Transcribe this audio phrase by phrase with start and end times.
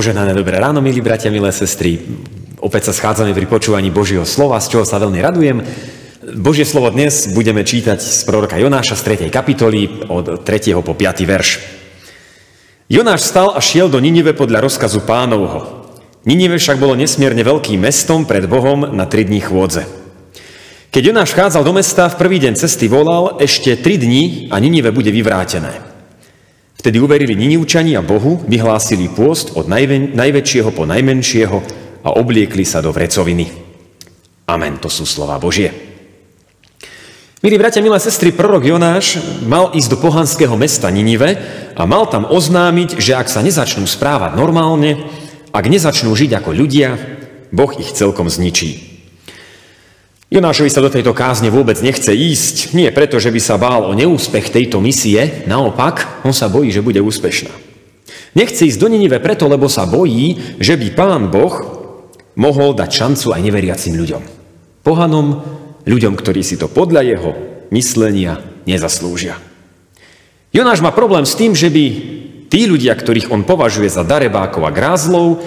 [0.00, 2.00] Poženané dobré ráno, milí bratia, milé sestry.
[2.56, 5.60] Opäť sa schádzame pri počúvaní Božieho slova, z čoho sa veľmi radujem.
[6.40, 9.28] Božie slovo dnes budeme čítať z proroka Jonáša z 3.
[9.28, 10.72] kapitoly od 3.
[10.80, 11.28] po 5.
[11.28, 11.60] verš.
[12.88, 15.92] Jonáš stal a šiel do Ninive podľa rozkazu pánovho.
[16.24, 19.84] Ninive však bolo nesmierne veľkým mestom pred Bohom na 3 dní chôdze.
[20.96, 24.96] Keď Jonáš vchádzal do mesta, v prvý deň cesty volal, ešte 3 dní a Ninive
[24.96, 25.89] bude vyvrátené.
[26.80, 31.58] Vtedy uverili Ninivčania Bohu, vyhlásili pôst od najven- najväčšieho po najmenšieho
[32.00, 33.52] a obliekli sa do vrecoviny.
[34.48, 35.68] Amen, to sú slova Božie.
[37.44, 41.36] Milí bratia, milé sestry, prorok Jonáš mal ísť do pohanského mesta Ninive
[41.76, 45.04] a mal tam oznámiť, že ak sa nezačnú správať normálne,
[45.52, 46.96] ak nezačnú žiť ako ľudia,
[47.52, 48.89] Boh ich celkom zničí.
[50.30, 52.70] Jonášovi sa do tejto kázne vôbec nechce ísť.
[52.78, 56.86] Nie preto, že by sa bál o neúspech tejto misie, naopak, on sa bojí, že
[56.86, 57.50] bude úspešná.
[58.38, 61.54] Nechce ísť do Ninive preto, lebo sa bojí, že by pán Boh
[62.38, 64.22] mohol dať šancu aj neveriacim ľuďom.
[64.86, 65.42] Pohanom,
[65.82, 67.30] ľuďom, ktorí si to podľa jeho
[67.74, 68.38] myslenia
[68.70, 69.34] nezaslúžia.
[70.54, 71.84] Jonáš má problém s tým, že by
[72.46, 75.42] tí ľudia, ktorých on považuje za darebákov a grázlov,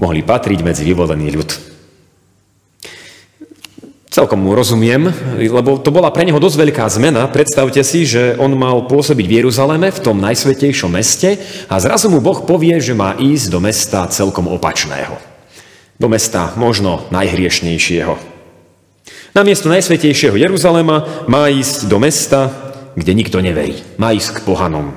[0.00, 1.50] mohli patriť medzi vyvolený ľud.
[4.08, 7.28] Celkom mu rozumiem, lebo to bola pre neho dosť veľká zmena.
[7.28, 11.36] Predstavte si, že on mal pôsobiť v Jeruzaleme, v tom najsvetejšom meste
[11.68, 15.12] a zrazu mu Boh povie, že má ísť do mesta celkom opačného.
[16.00, 18.16] Do mesta možno najhriešnejšieho.
[19.36, 22.48] Namiesto najsvetejšieho Jeruzalema má ísť do mesta,
[22.96, 23.76] kde nikto neverí.
[24.00, 24.96] Má ísť k pohanom.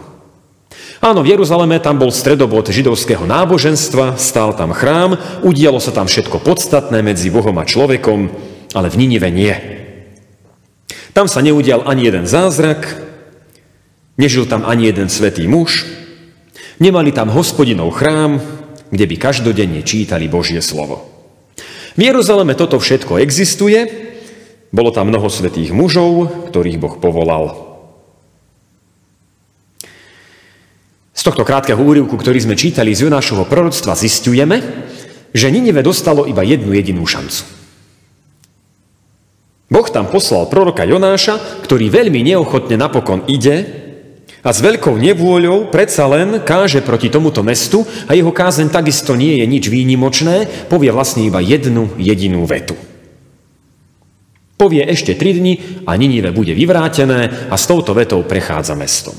[1.04, 6.40] Áno, v Jeruzaleme tam bol stredobod židovského náboženstva, stál tam chrám, udialo sa tam všetko
[6.46, 9.54] podstatné medzi Bohom a človekom, ale v Ninive nie.
[11.12, 13.00] Tam sa neudial ani jeden zázrak,
[14.16, 15.84] nežil tam ani jeden svetý muž,
[16.80, 18.40] nemali tam hospodinov chrám,
[18.92, 21.08] kde by každodenne čítali Božie slovo.
[21.96, 23.88] V Jeruzaleme toto všetko existuje,
[24.72, 27.72] bolo tam mnoho svetých mužov, ktorých Boh povolal.
[31.12, 34.88] Z tohto krátkeho úrivku, ktorý sme čítali z Jonášovho proroctva, zistujeme,
[35.36, 37.61] že Ninive dostalo iba jednu jedinú šancu.
[39.72, 43.64] Boh tam poslal proroka Jonáša, ktorý veľmi neochotne napokon ide
[44.44, 49.40] a s veľkou nevôľou predsa len káže proti tomuto mestu a jeho kázen takisto nie
[49.40, 52.76] je nič výnimočné, povie vlastne iba jednu jedinú vetu.
[54.60, 59.16] Povie ešte tri dni a Ninive bude vyvrátené a s touto vetou prechádza mestom.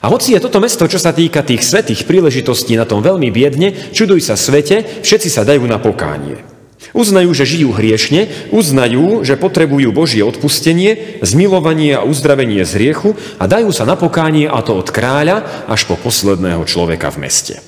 [0.00, 3.92] A hoci je toto mesto, čo sa týka tých svetých príležitostí na tom veľmi biedne,
[3.92, 6.53] čuduj sa svete, všetci sa dajú na pokánie.
[6.94, 13.50] Uznajú, že žijú hriešne, uznajú, že potrebujú Božie odpustenie, zmilovanie a uzdravenie z hriechu a
[13.50, 17.58] dajú sa na pokánie a to od kráľa až po posledného človeka v meste.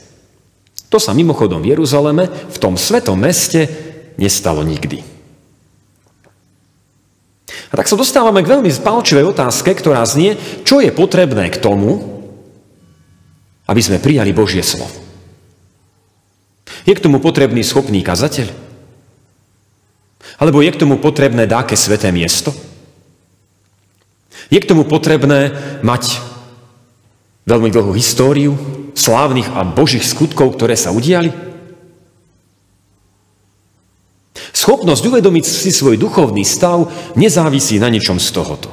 [0.95, 3.67] To sa mimochodom v Jeruzaleme, v tom svetom meste,
[4.15, 5.03] nestalo nikdy.
[7.71, 11.99] A tak sa dostávame k veľmi spálčivej otázke, ktorá znie, čo je potrebné k tomu,
[13.67, 14.95] aby sme prijali Božie slovo.
[16.87, 18.66] Je k tomu potrebný schopný kazateľ?
[20.37, 22.53] Alebo je k tomu potrebné dáke sveté miesto?
[24.53, 26.21] Je k tomu potrebné mať
[27.49, 28.55] veľmi dlhú históriu
[28.93, 31.33] slávnych a božích skutkov, ktoré sa udiali?
[34.53, 38.69] Schopnosť uvedomiť si svoj duchovný stav nezávisí na ničom z tohoto.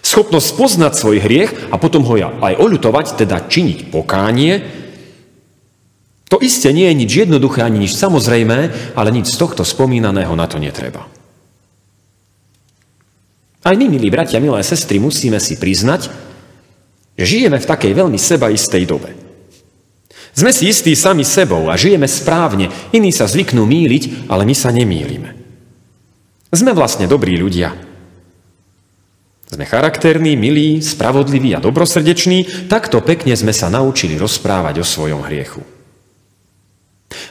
[0.00, 4.62] Schopnosť poznať svoj hriech a potom ho aj oľutovať, teda činiť pokánie,
[6.28, 10.44] to isté nie je nič jednoduché ani nič samozrejmé, ale nič z tohto spomínaného na
[10.44, 11.08] to netreba.
[13.64, 16.08] Aj my, milí bratia, milé sestry, musíme si priznať,
[17.16, 19.10] že žijeme v takej veľmi sebaistej dobe.
[20.36, 24.70] Sme si istí sami sebou a žijeme správne, iní sa zvyknú míliť, ale my sa
[24.70, 25.34] nemýlime.
[26.52, 27.74] Sme vlastne dobrí ľudia.
[29.48, 35.77] Sme charakterní, milí, spravodliví a dobrosrdeční, takto pekne sme sa naučili rozprávať o svojom hriechu.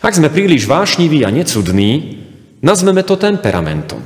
[0.02, 2.22] Ak sme príliš vášniví a necudní,
[2.62, 4.02] nazveme to temperamentom.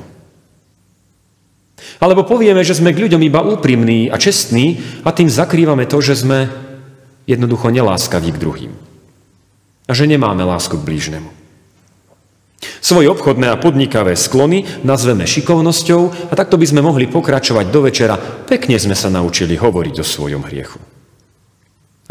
[2.02, 6.26] Alebo povieme, že sme k ľuďom iba úprimní a čestní a tým zakrývame to, že
[6.26, 6.50] sme
[7.30, 8.74] jednoducho neláskaví k druhým.
[9.86, 11.30] A že nemáme lásku k blížnemu.
[12.82, 18.18] Svoje obchodné a podnikavé sklony nazveme šikovnosťou a takto by sme mohli pokračovať do večera.
[18.46, 20.91] Pekne sme sa naučili hovoriť o svojom hriechu.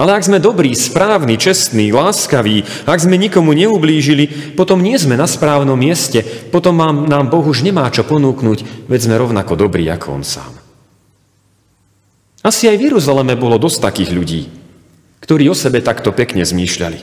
[0.01, 5.29] Ale ak sme dobrí, správni, čestní, láskaví, ak sme nikomu neublížili, potom nie sme na
[5.29, 10.17] správnom mieste, potom mám, nám Boh už nemá čo ponúknuť, veď sme rovnako dobrí ako
[10.17, 10.57] On sám.
[12.41, 14.43] Asi aj v Jeruzaleme bolo dosť takých ľudí.
[15.21, 16.99] ktorí o sebe takto pekne zmýšľali.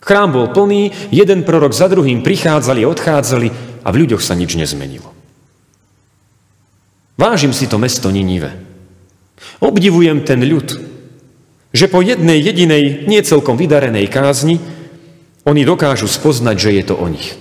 [0.00, 3.48] Chrám bol plný, jeden prorok za druhým prichádzali odchádzali
[3.84, 5.12] a v ľuďoch sa nič nezmenilo.
[7.20, 8.56] Vážim si to mesto Ninive.
[9.60, 10.87] Obdivujem ten ľud,
[11.72, 14.60] že po jednej jedinej, nie celkom vydarenej kázni,
[15.44, 17.36] oni dokážu spoznať, že je to o nich.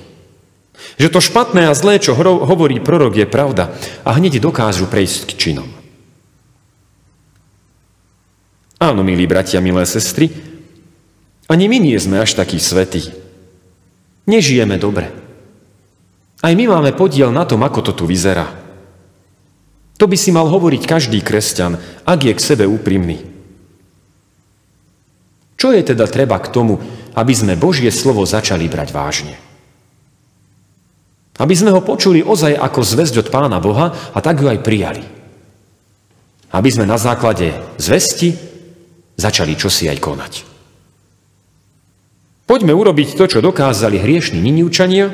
[0.98, 3.76] Že to špatné a zlé, čo hovorí prorok, je pravda
[4.08, 5.70] a hneď dokážu prejsť k činom.
[8.78, 10.30] Áno, milí bratia, milé sestry,
[11.48, 13.10] ani my nie sme až takí svetí.
[14.28, 15.10] Nežijeme dobre.
[16.44, 18.52] Aj my máme podiel na tom, ako to tu vyzerá.
[19.98, 23.37] To by si mal hovoriť každý kresťan, ak je k sebe úprimný.
[25.58, 26.78] Čo je teda treba k tomu,
[27.18, 29.36] aby sme Božie slovo začali brať vážne?
[31.38, 35.02] Aby sme ho počuli ozaj ako zväzť od Pána Boha a tak ju aj prijali.
[36.54, 38.38] Aby sme na základe zvesti
[39.18, 40.34] začali čosi aj konať.
[42.48, 45.10] Poďme urobiť to, čo dokázali hriešni Niniučania,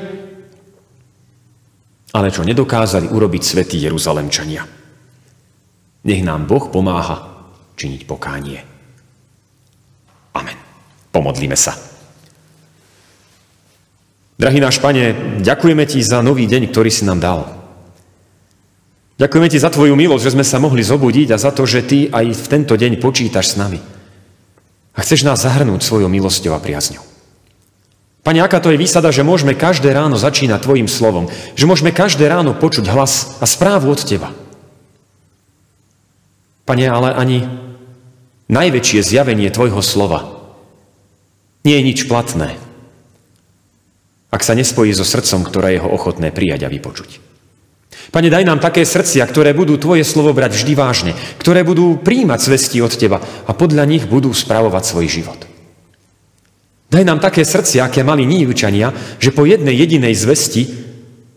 [2.13, 4.61] ale čo nedokázali urobiť svätí Jeruzalemčania.
[6.03, 8.72] Nech nám Boh pomáha činiť pokánie.
[10.33, 10.57] Amen.
[11.13, 11.77] Pomodlíme sa.
[14.38, 17.47] Drahý náš Pane, ďakujeme Ti za nový deň, ktorý si nám dal.
[19.21, 22.09] Ďakujeme Ti za Tvoju milosť, že sme sa mohli zobudiť a za to, že Ty
[22.09, 23.80] aj v tento deň počítaš s nami.
[24.94, 27.06] A chceš nás zahrnúť svojou milosťou a priazňou.
[28.24, 31.27] Pane, aká to je výsada, že môžeme každé ráno začínať Tvojim slovom,
[31.59, 34.31] že môžeme každé ráno počuť hlas a správu od Teba.
[36.63, 37.44] Pane, ale ani
[38.53, 40.29] najväčšie zjavenie Tvojho slova
[41.65, 42.53] nie je nič platné,
[44.29, 47.33] ak sa nespojí so srdcom, ktoré je ho ochotné prijať a vypočuť.
[48.13, 52.39] Pane, daj nám také srdcia, ktoré budú Tvoje slovo brať vždy vážne, ktoré budú príjmať
[52.41, 55.39] zvesti od Teba a podľa nich budú spravovať svoj život.
[56.94, 60.69] Daj nám také srdcia, aké mali Níjučania, že po jednej jedinej zvesti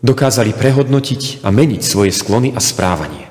[0.05, 3.26] dokázali prehodnotiť a meniť svoje sklony a správanie.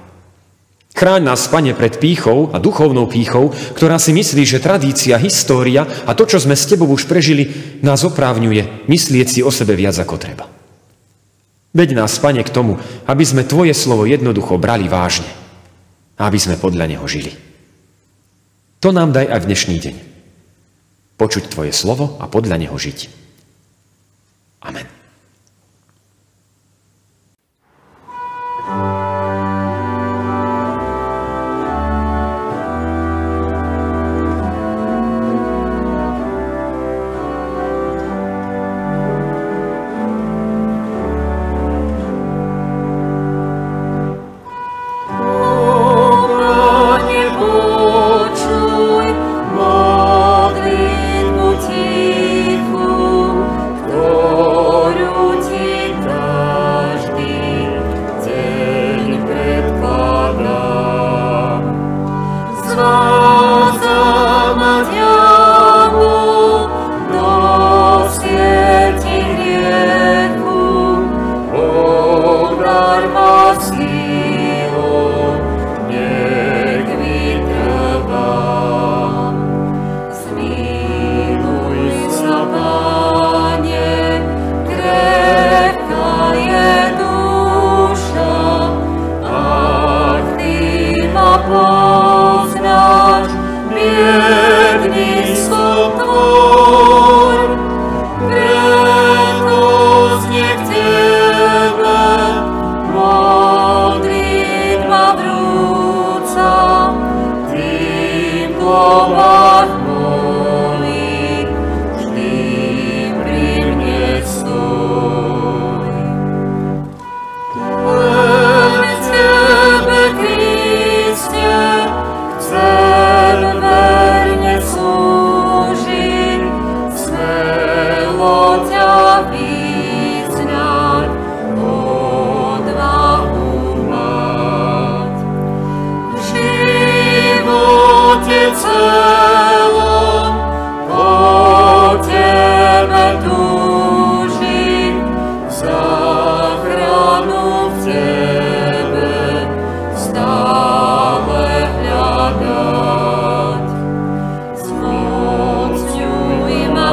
[0.96, 6.16] Chráň nás, Pane, pred pýchou a duchovnou pýchou, ktorá si myslí, že tradícia, história a
[6.16, 7.52] to, čo sme s Tebou už prežili,
[7.84, 10.48] nás oprávňuje myslieť si o sebe viac ako treba.
[11.76, 15.28] Veď nás, Pane, k tomu, aby sme Tvoje slovo jednoducho brali vážne
[16.16, 17.36] a aby sme podľa Neho žili.
[18.80, 19.96] To nám daj aj v dnešný deň
[21.16, 22.98] počuť Tvoje slovo a podľa neho žiť.
[24.64, 24.95] Amen.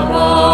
[0.06, 0.53] Oh.